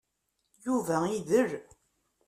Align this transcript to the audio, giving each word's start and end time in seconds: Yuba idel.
Yuba 0.65 0.97
idel. 1.17 1.51